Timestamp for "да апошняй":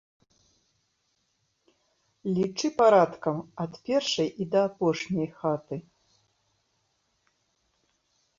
4.57-5.29